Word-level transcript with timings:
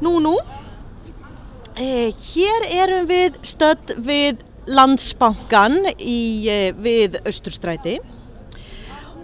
Nú, 0.00 0.18
nú, 0.24 0.36
eh, 1.76 2.12
hér 2.12 2.68
erum 2.68 3.06
við 3.08 3.36
stödd 3.44 3.96
við 4.00 4.40
landsbankan 4.66 5.92
í, 5.98 6.48
eh, 6.48 6.72
við 6.72 7.20
Östurstræti 7.24 7.98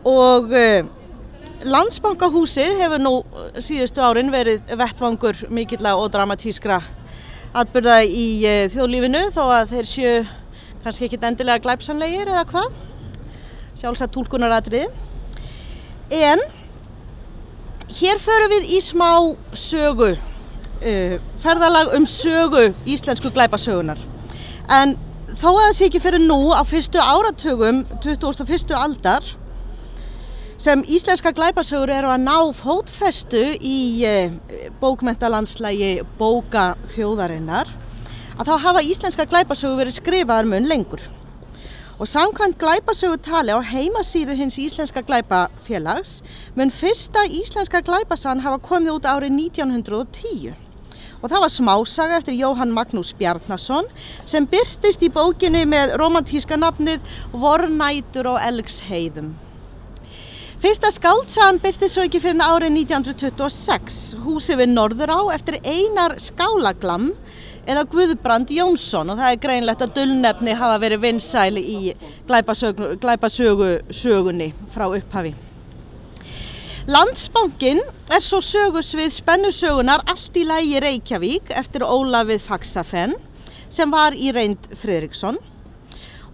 og 0.05 0.53
eh, 0.53 0.85
landsbankahúsið 1.65 2.77
hefur 2.81 3.01
nú 3.01 3.15
síðustu 3.59 4.05
árin 4.05 4.31
verið 4.31 4.69
vettvangur 4.77 5.47
mikill 5.51 5.87
og 5.95 6.11
dramatískra 6.13 6.83
atbyrða 7.57 8.03
í 8.05 8.27
eh, 8.45 8.67
þjóðlífinu 8.73 9.31
þó 9.35 9.43
að 9.49 9.73
þeir 9.73 9.89
séu 9.89 10.15
kannski 10.85 11.07
ekkit 11.07 11.25
endilega 11.25 11.63
glæpsanlegir 11.65 12.29
eða 12.29 12.45
hvað, 12.51 12.75
sjálfsagt 13.81 14.13
tólkunaratriði. 14.15 14.91
En 16.15 16.43
hér 17.97 18.21
förum 18.23 18.53
við 18.53 18.69
í 18.77 18.83
smá 18.85 19.11
sögu, 19.57 20.15
uh, 20.83 21.17
ferðalag 21.43 21.95
um 21.97 22.07
sögu 22.09 22.69
íslensku 22.89 23.33
glæpasögunar. 23.35 23.99
En 24.69 24.97
þó 25.37 25.51
að 25.53 25.63
það 25.63 25.75
sé 25.79 25.89
ekki 25.89 26.05
fyrir 26.05 26.23
nú 26.25 26.39
á 26.53 26.63
fyrstu 26.67 27.03
áratugum 27.03 27.85
21. 28.05 28.75
aldar 28.77 29.35
sem 30.59 30.81
íslenska 30.89 31.35
glæpasögur 31.37 31.93
eru 31.93 32.09
að 32.15 32.23
ná 32.25 32.37
fótfestu 32.57 33.43
í 33.61 33.81
uh, 34.09 34.39
bókmentalandslægi 34.81 35.99
bóka 36.19 36.75
þjóðarinnar 36.95 37.71
að 38.37 38.49
þá 38.51 38.57
hafa 38.65 38.85
íslenska 38.85 39.27
glæpasögur 39.29 39.81
verið 39.81 40.01
skrifaðar 40.01 40.49
mun 40.51 40.69
lengur. 40.69 41.01
Og 41.97 42.09
samkvæmt 42.09 42.59
glæpasögutali 42.61 43.55
á 43.57 43.61
heimasíðu 43.65 44.37
hins 44.37 44.59
íslenska 44.61 45.01
glæpafélags 45.01 46.21
mun 46.57 46.71
fyrsta 46.71 47.25
íslenska 47.25 47.81
glæpasan 47.81 48.45
hafa 48.45 48.61
komið 48.61 48.99
út 48.99 49.09
árið 49.09 49.33
1910. 49.33 50.66
Og 51.23 51.31
það 51.31 51.43
var 51.47 51.53
smásaga 51.55 52.21
eftir 52.21 52.37
Jóhann 52.37 52.75
Magnús 52.77 53.15
Bjarnason 53.17 53.89
sem 54.29 54.47
byrtist 54.51 55.03
í 55.03 55.11
bókinni 55.13 55.65
með 55.69 55.97
romantíska 56.01 56.59
nafnið 56.61 57.01
Vornætur 57.33 58.35
og 58.35 58.41
Elgsheiðum. 58.45 59.33
Fyrsta 60.57 60.89
skáldsagan 60.89 61.59
byrti 61.61 61.89
svo 61.93 62.07
ekki 62.07 62.21
fyrir 62.25 62.41
árið 62.41 62.73
1926, 62.81 64.17
húsi 64.25 64.57
við 64.57 64.71
Norðurá 64.73 65.19
eftir 65.35 65.59
einar 65.61 66.17
skálaglam 66.23 67.11
eða 67.69 67.83
Guðbrand 67.93 68.49
Jónsson 68.55 69.13
og 69.13 69.19
það 69.21 69.35
er 69.35 69.43
greinlegt 69.43 69.85
að 69.85 69.93
dullnefni 69.99 70.55
hafa 70.57 70.79
verið 70.81 71.03
vinsæli 71.03 71.61
í 71.61 71.93
glæpasögunni 73.05 74.49
frá 74.73 74.87
upphafi. 74.89 75.35
Landsbankin 76.87 77.81
er 78.15 78.23
svo 78.23 78.39
sögusvið 78.47 79.09
spennusögunar 79.11 80.05
allt 80.07 80.37
í 80.39 80.45
lægi 80.47 80.79
Reykjavík 80.85 81.49
eftir 81.59 81.83
Ólafið 81.83 82.45
Faxafen 82.47 83.17
sem 83.75 83.91
var 83.91 84.15
í 84.15 84.29
reynd 84.31 84.69
Fridriksson. 84.79 85.41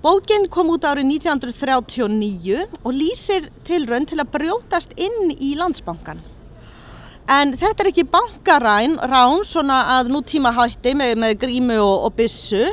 Bókin 0.02 0.44
kom 0.52 0.68
út 0.74 0.84
árið 0.84 1.08
1939 1.08 2.66
og 2.82 2.92
lýsir 2.92 3.46
tilraun 3.64 4.04
til 4.10 4.18
að 4.20 4.34
brjótast 4.34 4.92
inn 5.00 5.32
í 5.32 5.54
landsbankan. 5.56 6.20
En 7.32 7.56
þetta 7.56 7.86
er 7.86 7.90
ekki 7.94 8.04
bankaræn, 8.12 8.98
rán 9.08 9.46
svona 9.48 9.80
að 9.94 10.12
nútíma 10.12 10.52
hætti 10.58 10.92
með, 10.92 11.14
með 11.24 11.38
grímu 11.46 11.80
og, 11.80 12.10
og 12.10 12.18
bissu. 12.20 12.68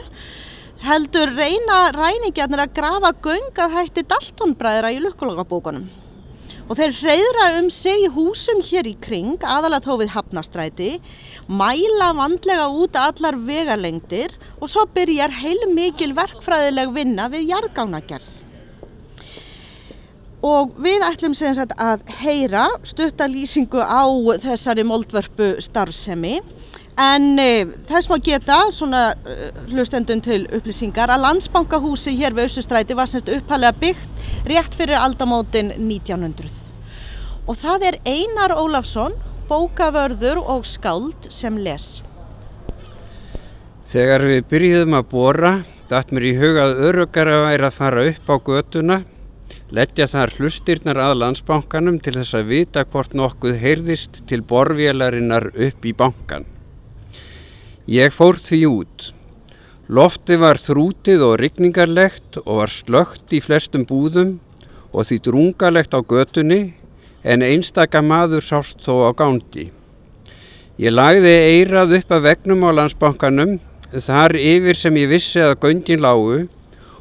Heldur 0.83 1.31
reyna 1.31 1.79
ræningjarnir 1.95 2.65
að 2.67 2.75
grafa 2.75 3.15
göngað 3.23 3.79
hætti 3.79 4.07
Daltonbræðra 4.11 4.91
í 4.97 4.99
lukkulagabókunum. 5.07 5.87
Og 6.69 6.77
þeir 6.77 6.91
reyðra 7.01 7.45
um 7.57 7.69
sig 7.73 8.03
í 8.05 8.09
húsum 8.13 8.59
hér 8.61 8.85
í 8.85 8.93
kring, 9.01 9.41
aðalega 9.41 9.87
þó 9.87 10.03
við 10.03 10.11
hafnastræti, 10.13 10.89
mæla 11.49 12.11
vandlega 12.13 12.67
út 12.69 12.99
allar 12.99 13.39
vegalengdir 13.47 14.35
og 14.59 14.69
svo 14.69 14.85
byrjar 14.93 15.33
heil 15.33 15.65
mikil 15.73 16.13
verkfræðileg 16.17 16.93
vinna 16.93 17.25
við 17.33 17.49
jarðgangnagerð. 17.55 18.35
Og 20.45 20.77
við 20.79 21.03
ætlum 21.03 21.33
sem 21.35 21.57
sagt 21.57 21.73
að 21.81 22.05
heyra 22.21 22.67
stuttalýsingu 22.87 23.81
á 23.81 24.05
þessari 24.45 24.85
moldvörpu 24.87 25.55
starfsemi 25.65 26.37
en 26.99 27.39
e, 27.39 27.65
þess 27.89 28.09
maður 28.11 28.25
geta 28.27 28.57
svona 28.75 29.03
e, 29.23 29.49
hlustendun 29.71 30.21
til 30.25 30.41
upplýsingar 30.57 31.11
að 31.13 31.23
landsbankahúsi 31.25 32.15
hér 32.19 32.35
við 32.37 32.49
Össustræti 32.49 32.97
var 32.97 33.09
semst 33.11 33.31
uppalega 33.31 33.77
byggt 33.79 34.25
rétt 34.49 34.75
fyrir 34.75 34.99
aldamótin 34.99 35.71
1900. 35.77 36.51
Og 37.49 37.57
það 37.57 37.87
er 37.89 37.99
Einar 38.05 38.53
Ólafsson, 38.59 39.15
bókavörður 39.49 40.43
og 40.43 40.67
skáld 40.69 41.29
sem 41.33 41.57
les. 41.63 42.01
Þegar 43.89 44.27
við 44.29 44.43
byrjuðum 44.51 44.99
að 44.99 45.07
bóra, 45.09 45.53
dætt 45.89 46.11
mér 46.13 46.27
í 46.29 46.35
hugað 46.37 46.75
örugara 46.89 47.39
væri 47.47 47.65
að 47.71 47.79
fara 47.79 48.05
upp 48.11 48.29
á 48.29 48.35
götuna 48.37 48.99
leggja 49.73 50.07
þar 50.09 50.33
hlustirnar 50.37 50.99
að 51.01 51.17
landsbankanum 51.23 51.99
til 52.01 52.15
þess 52.17 52.37
að 52.37 52.53
vita 52.53 52.85
hvort 52.89 53.13
nokkuð 53.17 53.59
heyrðist 53.61 54.23
til 54.29 54.41
borvélarinnar 54.45 55.51
upp 55.53 55.85
í 55.85 55.93
bankan. 55.93 56.47
Ég 57.89 58.13
fór 58.13 58.37
því 58.37 58.57
út. 58.69 59.05
Lofti 59.89 60.35
var 60.37 60.59
þrútið 60.61 61.23
og 61.25 61.39
rigningarlegt 61.41 62.37
og 62.43 62.59
var 62.59 62.69
slögt 62.69 63.33
í 63.33 63.39
flestum 63.41 63.81
búðum 63.89 64.35
og 64.93 65.07
því 65.09 65.17
drungalegt 65.25 65.97
á 65.97 66.05
götunni 66.05 66.59
en 67.25 67.41
einstaka 67.41 68.03
maður 68.05 68.45
sást 68.45 68.85
þó 68.85 69.09
á 69.09 69.11
gándi. 69.17 69.71
Ég 70.77 70.93
lagði 70.93 71.33
eirað 71.33 71.97
upp 71.97 72.13
að 72.13 72.25
vegnum 72.27 72.69
á 72.69 72.77
landsbankanum 72.77 73.57
þar 73.89 74.37
yfir 74.37 74.77
sem 74.77 75.01
ég 75.01 75.09
vissi 75.09 75.41
að 75.41 75.57
göndin 75.65 76.05
lágu 76.05 76.43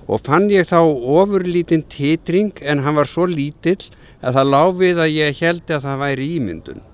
og 0.08 0.24
fann 0.24 0.48
ég 0.48 0.72
þá 0.72 0.80
ofurlítinn 0.88 1.84
titring 1.92 2.64
en 2.64 2.80
hann 2.86 2.96
var 2.96 3.12
svo 3.12 3.28
lítill 3.28 3.82
að 4.24 4.40
það 4.40 4.54
láfið 4.56 5.04
að 5.04 5.18
ég 5.20 5.42
held 5.44 5.68
að 5.68 5.84
það 5.84 6.06
væri 6.06 6.36
ímyndun. 6.38 6.86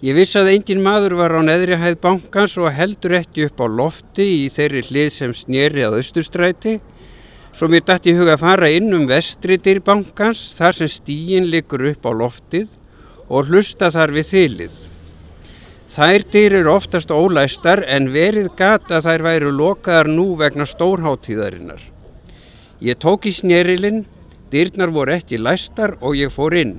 Ég 0.00 0.16
vissi 0.16 0.38
að 0.40 0.54
engin 0.54 0.78
maður 0.80 1.18
var 1.18 1.34
á 1.36 1.44
neðri 1.44 1.76
hæð 1.76 1.98
bankans 2.00 2.54
og 2.56 2.72
heldur 2.72 3.18
ekki 3.18 3.50
upp 3.50 3.58
á 3.60 3.66
lofti 3.68 4.24
í 4.24 4.46
þeirri 4.48 4.80
hlið 4.86 5.10
sem 5.12 5.34
snýri 5.36 5.82
að 5.84 5.98
austurstræti 5.98 6.78
svo 7.52 7.68
mér 7.68 7.84
dætti 7.84 8.14
huga 8.16 8.38
að 8.38 8.44
fara 8.46 8.70
inn 8.72 8.88
um 8.96 9.04
vestritir 9.10 9.82
bankans 9.84 10.54
þar 10.56 10.78
sem 10.78 10.88
stíin 10.88 11.50
liggur 11.52 11.84
upp 11.90 12.08
á 12.08 12.12
loftið 12.16 12.70
og 13.28 13.50
hlusta 13.50 13.90
þar 13.92 14.14
við 14.16 14.30
þylið. 14.30 14.78
Þær 15.90 16.24
dyr 16.32 16.56
eru 16.62 16.72
oftast 16.72 17.12
ólæstar 17.12 17.82
en 17.84 18.08
verið 18.14 18.48
gata 18.56 19.02
þær 19.04 19.26
væru 19.26 19.50
lokaðar 19.52 20.08
nú 20.08 20.30
vegna 20.40 20.64
stórháttíðarinnar. 20.64 21.82
Ég 22.80 22.96
tók 22.96 23.28
í 23.28 23.34
snerilinn, 23.36 24.06
dyrnar 24.48 24.94
voru 24.96 25.18
ekki 25.18 25.36
læstar 25.36 25.98
og 26.00 26.16
ég 26.16 26.32
fór 26.32 26.56
inn. 26.56 26.78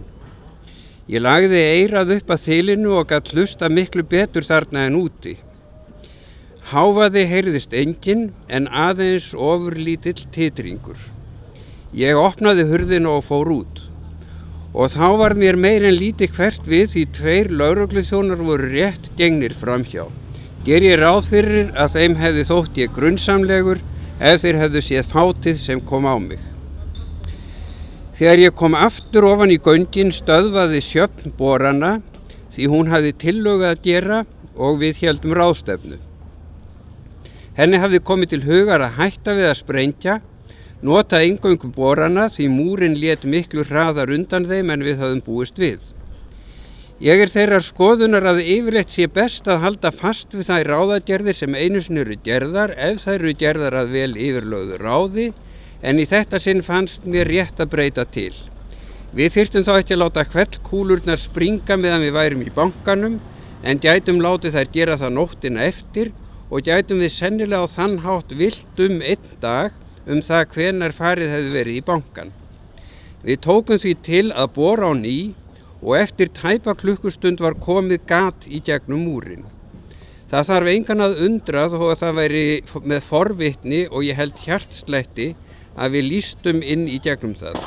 Ég 1.12 1.20
lagði 1.20 1.60
eirað 1.60 2.14
upp 2.16 2.30
að 2.32 2.44
þylinu 2.46 2.92
og 2.96 3.10
gætt 3.10 3.34
hlusta 3.34 3.68
miklu 3.68 4.06
betur 4.08 4.46
þarna 4.48 4.86
en 4.88 4.96
úti. 4.96 5.34
Háfaði 6.72 7.26
heyrðist 7.28 7.74
engin 7.76 8.30
en 8.48 8.70
aðeins 8.72 9.34
ofurlítill 9.36 10.22
titringur. 10.32 11.02
Ég 11.92 12.16
opnaði 12.16 12.64
hurðinu 12.70 13.18
og 13.18 13.26
fór 13.28 13.52
út 13.60 13.82
og 14.72 14.94
þá 14.94 15.08
var 15.20 15.34
mér 15.36 15.58
meir 15.60 15.84
en 15.84 15.98
líti 16.00 16.30
hvert 16.32 16.64
við 16.64 16.94
því 16.94 17.02
tveir 17.18 17.50
lauruglu 17.60 18.06
þjónar 18.08 18.40
voru 18.48 18.70
rétt 18.72 19.10
gengnir 19.20 19.52
framhjá. 19.60 20.06
Ger 20.64 20.86
ég 20.86 21.02
ráð 21.02 21.28
fyrir 21.28 21.74
að 21.76 21.98
þeim 21.98 22.16
hefði 22.22 22.48
þótt 22.48 22.80
ég 22.80 22.96
grunnsamlegur 22.96 23.84
ef 24.22 24.46
þeir 24.46 24.62
hefðu 24.64 24.86
séð 24.88 25.12
fátið 25.12 25.60
sem 25.60 25.84
kom 25.84 26.08
á 26.08 26.16
mig. 26.16 26.51
Þegar 28.22 28.38
ég 28.38 28.54
kom 28.54 28.76
aftur 28.78 29.26
ofan 29.26 29.50
í 29.50 29.56
göngin 29.58 30.12
stöðvaði 30.14 30.78
sjöfn 30.86 31.32
borana 31.40 31.96
því 32.54 32.68
hún 32.70 32.92
hafði 32.92 33.16
tillögað 33.24 33.72
að 33.74 33.88
gera 33.88 34.20
og 34.54 34.78
við 34.84 35.00
heldum 35.08 35.34
ráðstefnu. 35.40 35.98
Henni 37.58 37.80
hafði 37.82 38.04
komið 38.06 38.36
til 38.36 38.42
hugar 38.46 38.86
að 38.86 39.00
hætta 39.00 39.34
við 39.40 39.50
að 39.50 39.58
sprengja 39.64 40.20
Nota 40.86 41.24
engöngu 41.26 41.74
borana 41.74 42.28
því 42.30 42.46
múrin 42.54 43.02
let 43.02 43.26
miklu 43.26 43.66
hraðar 43.66 44.14
undan 44.14 44.46
þeim 44.50 44.70
en 44.74 44.86
við 44.86 45.02
höfum 45.02 45.26
búist 45.26 45.58
við. 45.58 45.82
Ég 47.02 47.26
er 47.26 47.30
þeirrar 47.34 47.66
skoðunar 47.66 48.30
að 48.30 48.46
yfirleitt 48.46 48.94
sé 48.94 49.10
best 49.10 49.50
að 49.50 49.64
halda 49.66 49.90
fast 49.90 50.38
við 50.38 50.54
þær 50.54 50.76
ráðagerðir 50.76 51.42
sem 51.42 51.58
einu 51.58 51.82
sinni 51.82 52.06
eru 52.06 52.22
gerðar 52.22 52.78
ef 52.78 53.02
þær 53.02 53.18
eru 53.20 53.40
gerðar 53.42 53.82
að 53.82 53.96
vel 53.98 54.12
yfirlögðu 54.14 54.82
ráði 54.86 55.32
en 55.82 56.00
í 56.00 56.06
þetta 56.06 56.40
sinn 56.40 56.62
fannst 56.66 57.06
mér 57.06 57.30
rétt 57.30 57.60
að 57.62 57.72
breyta 57.74 58.06
til. 58.06 58.34
Við 59.12 59.34
þyrtum 59.36 59.66
þá 59.68 59.74
ekki 59.76 59.96
að 59.98 60.02
láta 60.04 60.26
hvell 60.32 60.60
kúlurnar 60.64 61.20
springa 61.20 61.78
meðan 61.78 62.06
við 62.06 62.16
værum 62.16 62.44
í 62.46 62.54
bankanum 62.56 63.20
en 63.64 63.82
gætum 63.82 64.22
látið 64.24 64.56
þær 64.56 64.70
gera 64.76 64.98
það 65.02 65.16
nóttina 65.18 65.66
eftir 65.68 66.14
og 66.52 66.64
gætum 66.68 67.02
við 67.04 67.14
sennilega 67.18 67.68
á 67.68 67.74
þann 67.76 67.98
hátt 68.06 68.32
vilt 68.38 68.80
um 68.86 69.02
einn 69.02 69.34
dag 69.44 69.76
um 70.08 70.22
það 70.26 70.48
hvenar 70.56 70.96
farið 70.96 71.34
hefði 71.36 71.54
verið 71.58 71.80
í 71.80 71.86
bankan. 71.90 72.32
Við 73.22 73.42
tókum 73.46 73.82
því 73.82 73.94
til 74.06 74.26
að 74.32 74.54
bóra 74.56 74.90
á 74.90 74.94
ný 74.98 75.18
og 75.82 75.98
eftir 75.98 76.32
tæpa 76.34 76.74
klukkustund 76.78 77.42
var 77.42 77.58
komið 77.60 78.06
gat 78.10 78.48
í 78.48 78.62
gegnum 78.66 79.06
múrin. 79.06 79.46
Það 80.32 80.48
þarf 80.48 80.72
engan 80.72 81.04
að 81.04 81.22
undra 81.26 81.68
þó 81.68 81.80
að 81.90 81.98
það 82.02 82.18
væri 82.22 82.44
með 82.88 83.08
forvitni 83.10 83.82
og 83.90 84.06
ég 84.08 84.16
held 84.16 84.38
hjartsletti 84.46 85.34
að 85.76 85.96
við 85.98 86.08
lístum 86.10 86.62
inn 86.64 86.88
í 86.90 87.00
gegnum 87.04 87.36
það. 87.38 87.60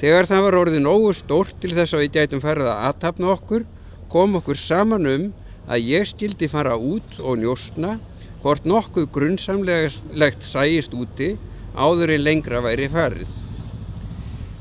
Þegar 0.00 0.28
það 0.30 0.44
var 0.46 0.58
orðið 0.58 0.84
nógu 0.84 1.12
stórt 1.14 1.54
til 1.62 1.72
þess 1.76 1.94
að 1.94 2.04
við 2.04 2.14
gætum 2.18 2.42
farið 2.42 2.70
að 2.72 2.86
aðtapna 2.88 3.30
okkur, 3.36 3.66
kom 4.10 4.38
okkur 4.40 4.58
saman 4.58 5.06
um 5.10 5.28
að 5.70 5.88
ég 5.88 6.08
skildi 6.10 6.48
fara 6.50 6.74
út 6.76 7.18
og 7.20 7.38
njóstna 7.40 7.96
hvort 8.42 8.66
nokkuð 8.68 9.06
grunnsamlegt 9.14 10.44
sæjist 10.44 10.92
úti 10.92 11.34
áður 11.74 12.12
en 12.16 12.24
lengra 12.26 12.60
væri 12.64 12.90
farið. 12.92 13.30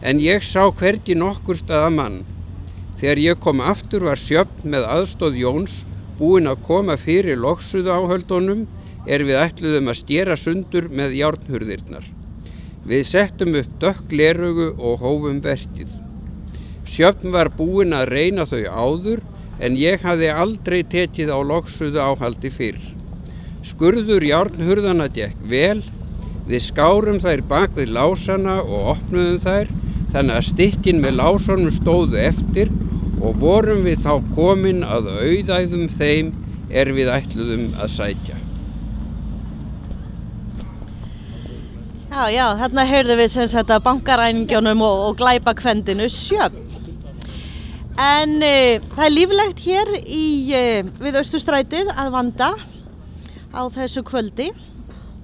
En 0.03 0.21
ég 0.23 0.45
sá 0.47 0.69
hvergi 0.69 1.17
nokkur 1.17 1.59
staða 1.59 1.89
mann. 1.91 2.21
Þegar 3.01 3.19
ég 3.25 3.44
kom 3.44 3.59
aftur 3.59 4.07
var 4.07 4.19
sjöfn 4.19 4.69
með 4.71 4.88
aðstóð 4.88 5.41
Jóns 5.44 5.81
búinn 6.19 6.47
að 6.47 6.63
koma 6.67 6.95
fyrir 7.00 7.39
loksuðu 7.41 7.91
áhöldunum 7.91 8.67
er 9.09 9.25
við 9.27 9.39
ætluðum 9.41 9.91
að 9.91 10.00
stjera 10.05 10.38
sundur 10.39 10.88
með 10.88 11.17
járnhurðirnar. 11.19 12.05
Við 12.83 13.06
settum 13.07 13.53
upp 13.56 13.75
dökk 13.80 14.12
lerögu 14.12 14.74
og 14.75 15.03
hófum 15.03 15.39
verkið. 15.44 15.91
Sjöfn 16.83 17.31
var 17.31 17.50
búinn 17.56 17.95
að 17.95 18.09
reyna 18.12 18.44
þau 18.50 18.63
áður 18.68 19.24
en 19.63 19.77
ég 19.80 20.03
hafði 20.03 20.30
aldrei 20.33 20.81
tekið 20.91 21.31
á 21.31 21.39
loksuðu 21.47 22.01
áhaldi 22.03 22.51
fyrr. 22.51 22.81
Skurður 23.63 24.25
járnhurðana 24.27 25.07
gekk 25.15 25.39
vel, 25.47 25.80
við 26.50 26.65
skárum 26.65 27.21
þær 27.24 27.45
bak 27.47 27.77
við 27.80 27.94
lásana 27.95 28.59
og 28.62 28.97
opnuðum 28.97 29.39
þær 29.45 29.71
þannig 30.13 30.36
að 30.36 30.47
stikkin 30.51 31.00
með 31.03 31.19
lásunum 31.21 31.71
stóðu 31.79 32.19
eftir 32.19 32.74
og 33.24 33.39
vorum 33.39 33.86
við 33.88 34.03
þá 34.03 34.18
komin 34.36 34.83
að 34.83 35.13
auðæðum 35.15 35.88
þeim 35.95 36.33
er 36.74 36.91
við 36.91 37.13
ætluðum 37.15 37.69
að 37.79 37.95
sætja. 37.95 38.42
Já, 42.13 42.27
já, 42.30 42.44
þarna 42.60 42.83
heyrðum 42.86 43.18
við 43.18 43.30
sem 43.33 43.48
sagt 43.50 43.71
að 43.74 43.80
bankaræningjónum 43.88 44.81
og, 44.86 45.00
og 45.07 45.15
glæpa 45.18 45.56
kvendinu 45.57 46.06
sjöfn. 46.13 46.60
En 47.98 48.36
e, 48.45 48.81
það 48.92 49.06
er 49.07 49.13
líflegt 49.15 49.63
hér 49.65 49.89
í, 49.98 50.27
e, 50.54 50.83
við 51.01 51.18
Östustrætið 51.24 51.89
að 51.89 52.12
vanda 52.13 52.51
á 53.50 53.62
þessu 53.74 54.04
kvöldi 54.06 54.51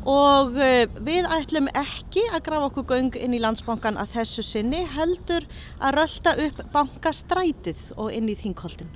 og 0.09 0.57
e, 0.57 0.87
við 1.05 1.29
ætlum 1.37 1.69
ekki 1.77 2.23
að 2.31 2.41
grafa 2.47 2.71
okkur 2.71 2.87
göng 2.95 3.19
inn 3.21 3.37
í 3.37 3.43
landsbankan 3.43 3.99
að 4.01 4.15
þessu 4.15 4.47
sinni 4.49 4.81
heldur 4.95 5.45
að 5.77 5.99
rölda 5.99 6.33
upp 6.47 6.65
bankastrætið 6.73 7.85
og 7.99 8.09
inn 8.17 8.33
í 8.33 8.37
þingkoltin. 8.41 8.89